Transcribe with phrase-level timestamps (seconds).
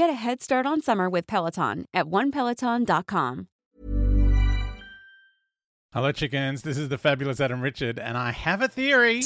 [0.00, 3.48] Get a head start on summer with Peloton at onepeloton.com.
[5.92, 6.62] Hello, chickens.
[6.62, 9.20] This is the fabulous Adam Richard, and I have a theory.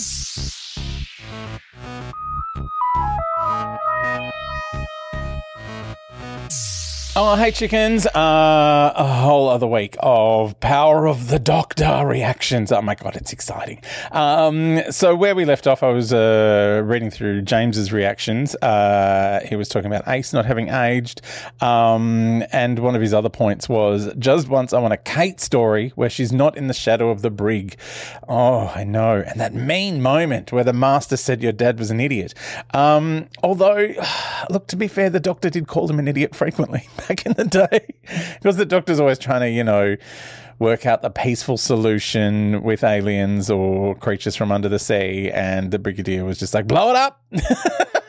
[7.17, 8.07] Oh, hey, chickens.
[8.07, 12.73] Uh, a whole other week of Power of the Doctor reactions.
[12.73, 13.81] Oh, my God, it's exciting.
[14.11, 18.57] Um, so, where we left off, I was uh, reading through James's reactions.
[18.57, 21.21] Uh, he was talking about Ace not having aged.
[21.61, 25.93] Um, and one of his other points was just once I want a Kate story
[25.95, 27.77] where she's not in the shadow of the brig.
[28.29, 29.23] Oh, I know.
[29.25, 32.35] And that mean moment where the master said your dad was an idiot.
[32.73, 33.95] Um, although,
[34.51, 37.45] look, to be fair, the doctor did call him an idiot frequently back in the
[37.45, 37.87] day
[38.35, 39.97] because the doctor's always trying to, you know,
[40.59, 45.31] work out the peaceful solution with aliens or creatures from under the sea.
[45.33, 47.23] And the brigadier was just like, blow it up.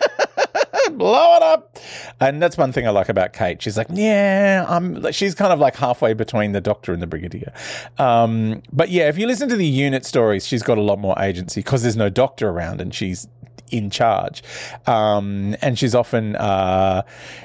[0.97, 1.77] blow it up.
[2.19, 3.61] And that's one thing I like about Kate.
[3.61, 5.11] She's like, yeah, I'm.
[5.11, 7.53] She's kind of like halfway between the Doctor and the Brigadier.
[7.97, 11.15] Um, but yeah, if you listen to the UNIT stories, she's got a lot more
[11.19, 13.27] agency because there's no Doctor around, and she's
[13.71, 14.43] in charge.
[14.85, 17.03] Um, and she's often uh,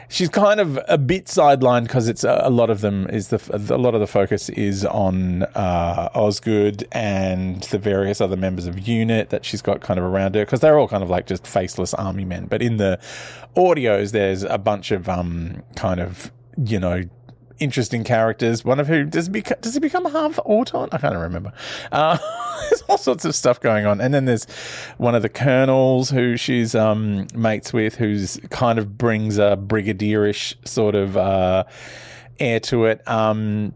[0.09, 3.41] she's kind of a bit sidelined because it's a, a, lot of them is the
[3.55, 8.77] a lot of the focus is on uh, Osgood and the various other members of
[8.77, 11.47] UNIT that she's got kind of around her because they're all kind of like just
[11.47, 12.47] faceless army men.
[12.47, 12.99] But in the
[13.57, 16.33] audios, there's a bunch of um, kind of
[16.65, 17.05] you know
[17.61, 18.65] interesting characters.
[18.65, 20.89] One of who does he become, does he become half Auton?
[20.93, 21.53] I can't remember.
[21.93, 22.19] Uh,
[22.71, 24.45] there's all sorts of stuff going on, and then there's
[24.97, 30.57] one of the colonels who she's um, mates with, who's kind of brings a brigadierish
[30.67, 31.65] sort of uh,
[32.41, 33.07] air to it.
[33.07, 33.75] Um,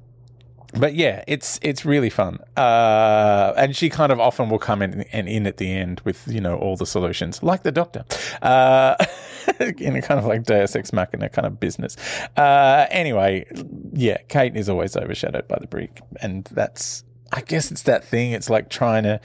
[0.78, 5.02] but yeah, it's it's really fun, uh, and she kind of often will come in
[5.12, 8.04] and in at the end with you know all the solutions, like the Doctor,
[8.42, 8.96] uh,
[9.60, 11.96] in a kind of like Deus Ex Machina kind of business.
[12.36, 13.46] Uh, anyway,
[13.92, 18.32] yeah, Kate is always overshadowed by the Brig, and that's I guess it's that thing.
[18.32, 19.20] It's like trying to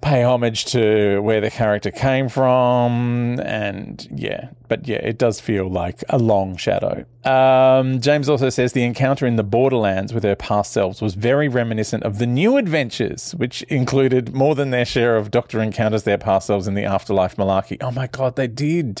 [0.00, 3.40] pay homage to where the character came from.
[3.40, 7.04] And yeah, but yeah, it does feel like a long shadow.
[7.24, 11.48] Um, James also says the encounter in the Borderlands with her past selves was very
[11.48, 16.18] reminiscent of the new adventures, which included more than their share of Doctor encounters their
[16.18, 17.78] past selves in the afterlife malarkey.
[17.80, 19.00] Oh my God, they did.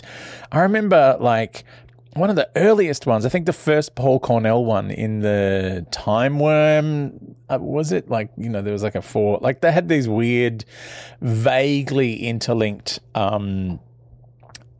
[0.50, 1.64] I remember like
[2.14, 3.26] one of the earliest ones.
[3.26, 8.08] I think the first Paul Cornell one in the Timewyrm uh, was it?
[8.08, 9.38] Like you know, there was like a four.
[9.40, 10.64] Like they had these weird,
[11.20, 13.00] vaguely interlinked.
[13.14, 13.80] Um,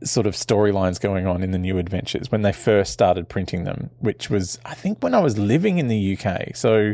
[0.03, 3.89] sort of storylines going on in the new adventures when they first started printing them,
[3.99, 6.55] which was, I think, when I was living in the UK.
[6.55, 6.93] So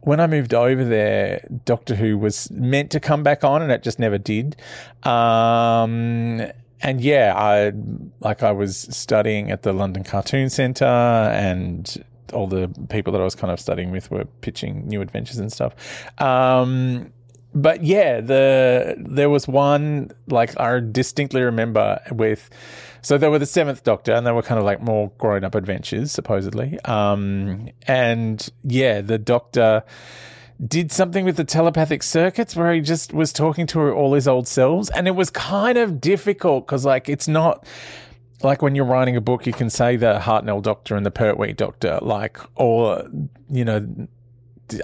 [0.00, 3.82] when I moved over there, Doctor Who was meant to come back on and it
[3.82, 4.56] just never did.
[5.04, 6.42] Um,
[6.80, 7.72] and yeah, I
[8.20, 13.24] like I was studying at the London Cartoon Centre, and all the people that I
[13.24, 15.74] was kind of studying with were pitching new adventures and stuff.
[16.20, 17.12] Um,
[17.54, 22.50] but yeah, the there was one like I distinctly remember with.
[23.00, 26.10] So they were the seventh Doctor, and they were kind of like more grown-up adventures,
[26.10, 26.78] supposedly.
[26.80, 29.84] Um, and yeah, the Doctor
[30.66, 34.48] did something with the telepathic circuits where he just was talking to all his old
[34.48, 34.90] selves.
[34.90, 37.64] And it was kind of difficult because, like, it's not
[38.42, 41.52] like when you're writing a book, you can say the Hartnell Doctor and the Pertwee
[41.52, 43.08] Doctor, like, or,
[43.50, 44.08] you know,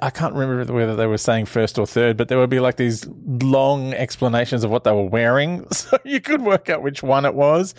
[0.01, 2.77] I can't remember whether they were saying first or third, but there would be like
[2.77, 5.67] these long explanations of what they were wearing.
[5.75, 7.75] So you could work out which one it was.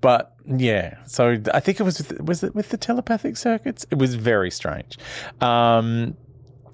[0.00, 3.86] But yeah, so I think it was, with, was it with the telepathic circuits?
[3.90, 4.98] It was very strange.
[5.40, 6.16] Um,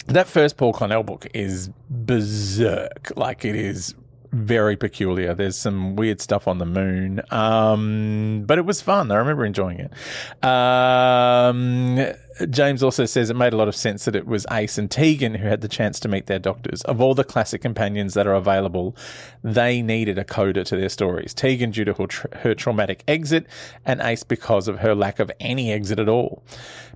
[0.09, 3.13] that first Paul Cornell book is berserk.
[3.17, 3.95] Like it is
[4.33, 5.35] very peculiar.
[5.35, 9.11] There's some weird stuff on the moon, um, but it was fun.
[9.11, 10.45] I remember enjoying it.
[10.45, 12.15] Um,
[12.51, 15.35] James also says it made a lot of sense that it was Ace and Tegan
[15.35, 16.83] who had the chance to meet their doctors.
[16.83, 18.97] Of all the classic companions that are available,
[19.43, 21.35] they needed a coda to their stories.
[21.35, 23.47] Tegan due to her, tra- her traumatic exit,
[23.85, 26.43] and Ace because of her lack of any exit at all.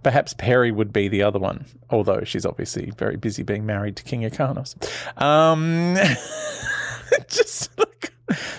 [0.03, 4.03] Perhaps Peri would be the other one, although she's obviously very busy being married to
[4.03, 4.75] King Yrcanos.
[5.21, 5.95] Um,
[7.29, 8.13] just like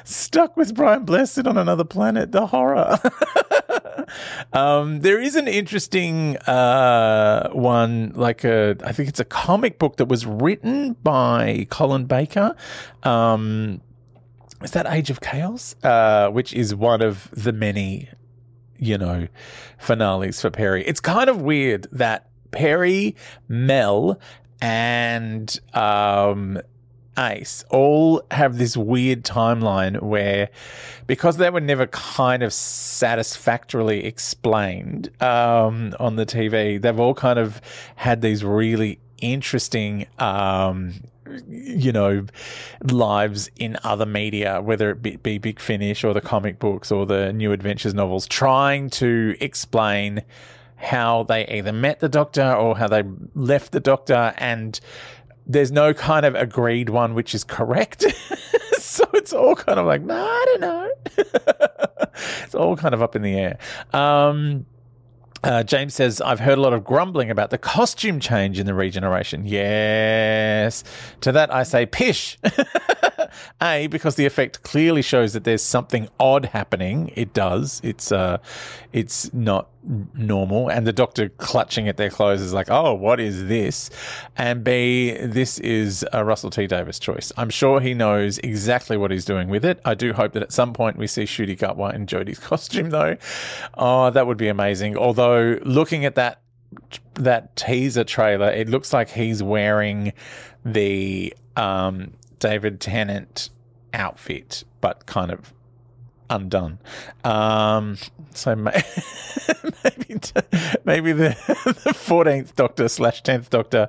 [0.04, 2.32] stuck with Brian Blessed on another planet.
[2.32, 3.00] The horror.
[4.54, 9.98] um, there is an interesting uh, one, like a, I think it's a comic book
[9.98, 12.56] that was written by Colin Baker.
[13.04, 13.82] Um,
[14.64, 15.76] is that Age of Chaos?
[15.84, 18.10] Uh, which is one of the many,
[18.78, 19.28] you know,
[19.78, 20.86] finales for Peri.
[20.86, 23.16] It's kind of weird that Peri,
[23.48, 24.20] Mel,
[24.62, 26.62] and um,
[27.18, 30.50] Ace all have this weird timeline where,
[31.08, 37.40] because they were never kind of satisfactorily explained um, on the TV, they've all kind
[37.40, 37.62] of
[37.96, 40.08] had these really interesting.
[40.20, 40.94] Um,
[41.48, 42.26] you know,
[42.84, 47.06] lives in other media, whether it be, be Big Finish or the comic books or
[47.06, 50.24] the New Adventures novels, trying to explain
[50.76, 54.80] how they either met the Doctor or how they left the Doctor and
[55.46, 58.02] there's no kind of agreed one which is correct.
[58.78, 60.92] so it's all kind of like, nah, I don't know.
[62.44, 63.58] it's all kind of up in the air.
[63.94, 64.66] Um,
[65.44, 68.74] uh, James says, I've heard a lot of grumbling about the costume change in the
[68.74, 69.46] regeneration.
[69.46, 70.86] Yes.
[71.22, 72.38] To that, I say, pish.
[73.62, 77.12] A, because the effect clearly shows that there's something odd happening.
[77.16, 77.82] It does.
[77.84, 78.38] It's uh,
[78.94, 80.70] it's not normal.
[80.70, 83.90] And the doctor clutching at their clothes is like, oh, what is this?
[84.38, 87.32] And B, this is a Russell T Davies choice.
[87.38, 89.80] I'm sure he knows exactly what he's doing with it.
[89.86, 93.18] I do hope that at some point we see Ncuti Gatwa in Jodie's costume, though.
[93.76, 94.98] Oh, that would be amazing.
[94.98, 96.40] Although looking at that
[97.16, 100.12] that teaser trailer, it looks like he's wearing
[100.66, 103.50] the um, David Tennant
[103.94, 105.54] outfit, but kind of
[106.30, 106.80] undone.
[107.24, 107.98] Um,
[108.34, 108.84] so may-
[109.84, 110.20] maybe
[110.84, 111.34] maybe the
[111.96, 113.88] fourteenth Doctor slash tenth Doctor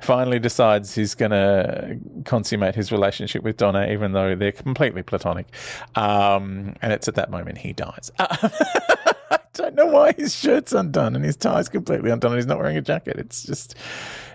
[0.00, 5.46] finally decides he's going to consummate his relationship with Donna, even though they're completely platonic.
[5.94, 8.10] Um, and it's at that moment he dies.
[8.18, 12.58] I don't know why his shirt's undone and his tie's completely undone and he's not
[12.58, 13.16] wearing a jacket.
[13.18, 13.74] It's just,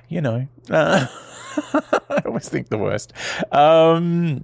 [0.10, 1.06] you know, uh,
[2.10, 3.14] I always think the worst.
[3.52, 4.44] Um,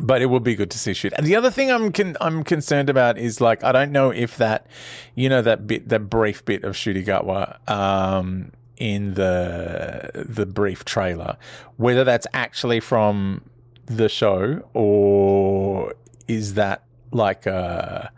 [0.00, 1.12] but it would be good to see shoot.
[1.16, 4.36] And the other thing I'm con- I'm concerned about is like I don't know if
[4.38, 4.66] that,
[5.14, 10.84] you know, that bit that brief bit of Ncuti Gatwa um, in the the brief
[10.84, 11.36] trailer,
[11.76, 13.42] whether that's actually from
[13.86, 15.94] the show or
[16.28, 18.12] is that like a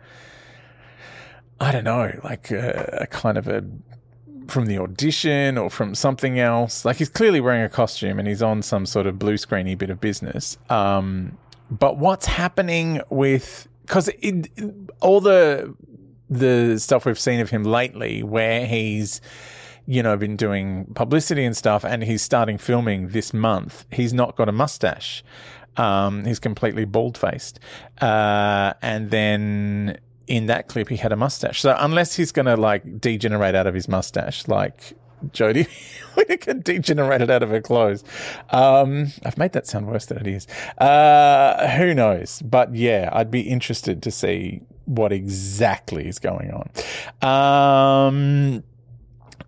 [1.59, 3.63] I don't know, like a, a kind of a
[4.47, 6.85] from the audition or from something else.
[6.85, 9.89] Like he's clearly wearing a costume and he's on some sort of blue screeny bit
[9.89, 10.57] of business.
[10.69, 11.37] Um,
[11.69, 14.09] but what's happening with because
[15.01, 15.75] all the
[16.29, 19.21] the stuff we've seen of him lately, where he's
[19.85, 24.35] you know been doing publicity and stuff, and he's starting filming this month, he's not
[24.35, 25.23] got a mustache.
[25.75, 27.59] Um, he's completely bald faced,
[27.99, 31.61] uh, and then in that clip he had a mustache.
[31.61, 34.93] So unless he's going to like degenerate out of his mustache, like
[35.31, 35.67] Jodie
[36.15, 38.03] Whittaker degenerated out of her clothes.
[38.49, 40.47] Um, I've made that sound worse than it is.
[40.77, 42.41] Uh, who knows?
[42.43, 48.07] But yeah, I'd be interested to see what exactly is going on.
[48.07, 48.63] Um,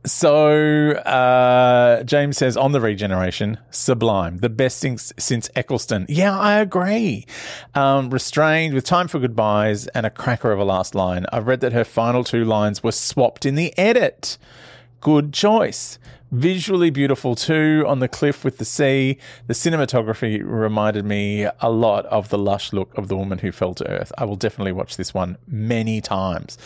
[0.06, 6.06] so uh, James says on the regeneration, sublime, the best thing since Eccleston.
[6.08, 7.26] Yeah, I agree.
[7.74, 11.26] Um, restrained with time for goodbyes and a cracker of a last line.
[11.34, 14.38] I've read that her final two lines were swapped in the edit.
[15.06, 16.00] Good choice.
[16.32, 19.20] Visually beautiful too, on the cliff with the sea.
[19.46, 23.76] The cinematography reminded me a lot of the lush look of The Woman Who Fell
[23.76, 24.12] to Earth.
[24.18, 26.58] I will definitely watch this one many times.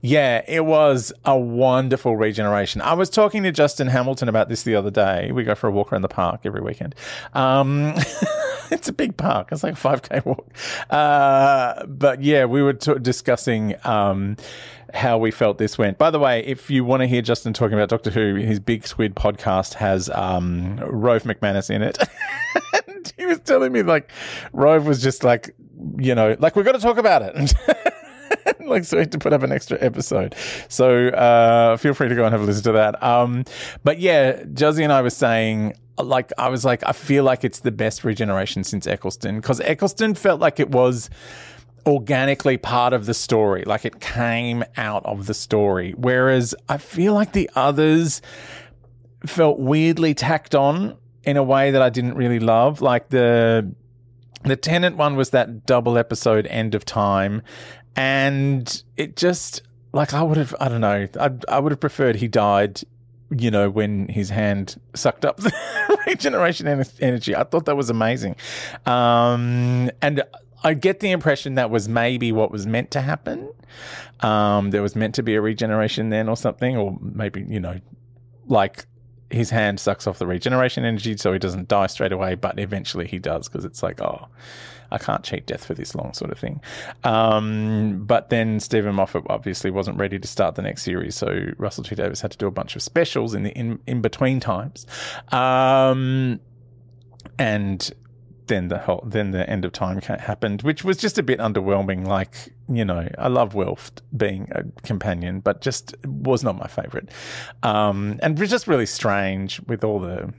[0.00, 2.80] Yeah, it was a wonderful regeneration.
[2.82, 5.32] I was talking to Justin Hamilton about this the other day.
[5.32, 6.94] We go for a walk around the park every weekend.
[7.34, 7.96] Um,
[8.70, 9.48] it's a big park.
[9.52, 10.46] It's like a 5K walk.
[10.90, 13.74] Uh, but yeah, we were t- discussing.
[13.84, 14.36] Um,
[14.94, 15.98] how we felt this went.
[15.98, 18.86] By the way, if you want to hear Justin talking about Doctor Who, his Big
[18.86, 21.98] Squid podcast has um, Rove McManus in it.
[23.18, 24.10] he was telling me, like,
[24.52, 25.54] Rove was just like,
[25.98, 27.54] you know, like, we've got to talk about it.
[28.60, 30.34] like so we had to put up an extra episode
[30.68, 33.44] so uh, feel free to go and have a listen to that um,
[33.84, 37.44] but yeah Josie and I were saying Uh, like I was like, I feel like
[37.44, 41.10] it's the best regeneration since Eccleston because Eccleston felt like it was
[41.86, 45.94] organically part of the story, like it came out of the story.
[45.96, 48.20] Whereas I feel like the others
[49.26, 52.80] felt weirdly tacked on in a way that I didn't really love.
[52.80, 53.74] Like the
[54.44, 57.42] the Tennant one was that double episode end of time,
[57.96, 59.62] and it just
[59.92, 62.82] like I would have I don't know I I would have preferred he died
[63.30, 66.66] you know, when his hand sucked up the regeneration
[67.00, 67.36] energy.
[67.36, 68.36] I thought that was amazing.
[68.86, 70.22] Um, and
[70.64, 73.48] I get the impression that was maybe what was meant to happen.
[74.20, 77.80] Um, there was meant to be a regeneration then or something, or maybe, you know,
[78.46, 78.86] like
[79.30, 83.06] his hand sucks off the regeneration energy so he doesn't die straight away, but eventually
[83.06, 84.28] he does because it's like, oh,
[84.90, 86.60] I can't cheat death for this long, sort of thing.
[87.04, 91.84] Um, but then Steven Moffat obviously wasn't ready to start the next series, so Russell
[91.84, 94.86] T Davies had to do a bunch of specials in the in, in between times.
[95.30, 96.40] Um,
[97.38, 97.92] and
[98.48, 102.06] then the whole then the end of time happened, which was just a bit underwhelming.
[102.06, 107.10] Like you know, I love Wilf being a companion, but just was not my favorite,
[107.62, 110.32] um, and was just really strange with all the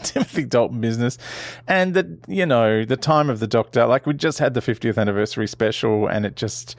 [0.04, 1.18] Timothy Dalton business.
[1.66, 4.98] And that, you know, the time of the Doctor, like we just had the 50th
[4.98, 6.76] anniversary special and it just,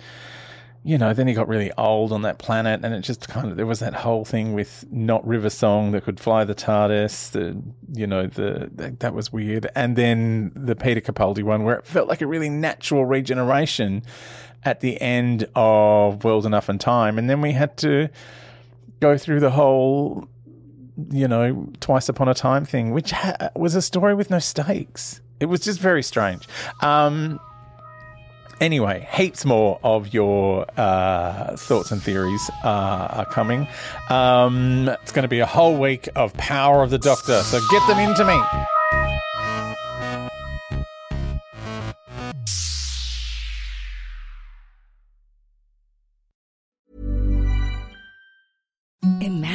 [0.84, 3.58] you know, then he got really old on that planet and it just kind of,
[3.58, 7.62] there was that whole thing with not River Song that could fly the TARDIS, the,
[7.94, 9.68] you know, the, that, that was weird.
[9.76, 14.04] And then the Peter Capaldi one where it felt like a really natural regeneration
[14.64, 17.18] at the end of World Enough and Time.
[17.18, 18.10] And then we had to
[19.00, 20.28] go through the whole
[21.12, 25.22] you know, Twice Upon a Time thing, which ha- was a story with no stakes.
[25.40, 26.48] It was just very strange.
[26.82, 27.40] Um,
[28.60, 32.68] anyway, heaps more of your uh, thoughts and theories uh,
[33.12, 33.68] are coming.
[34.10, 37.88] Um, it's going to be a whole week of Power of the Doctor, so get
[37.88, 38.40] them into me.